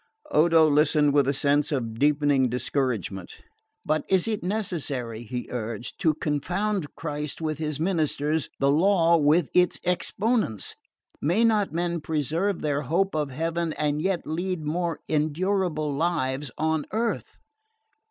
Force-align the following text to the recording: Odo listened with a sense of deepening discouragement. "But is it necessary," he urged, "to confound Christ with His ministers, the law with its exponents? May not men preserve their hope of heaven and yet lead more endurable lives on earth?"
Odo 0.31 0.67
listened 0.67 1.13
with 1.13 1.27
a 1.27 1.31
sense 1.35 1.71
of 1.71 1.99
deepening 1.99 2.49
discouragement. 2.49 3.37
"But 3.85 4.03
is 4.09 4.27
it 4.27 4.41
necessary," 4.41 5.21
he 5.21 5.47
urged, 5.51 5.99
"to 5.99 6.15
confound 6.15 6.95
Christ 6.95 7.39
with 7.39 7.59
His 7.59 7.79
ministers, 7.79 8.49
the 8.59 8.71
law 8.71 9.17
with 9.17 9.51
its 9.53 9.79
exponents? 9.83 10.73
May 11.21 11.43
not 11.43 11.71
men 11.71 12.01
preserve 12.01 12.63
their 12.63 12.81
hope 12.81 13.13
of 13.13 13.29
heaven 13.29 13.73
and 13.73 14.01
yet 14.01 14.25
lead 14.25 14.65
more 14.65 15.01
endurable 15.07 15.95
lives 15.95 16.49
on 16.57 16.87
earth?" 16.91 17.37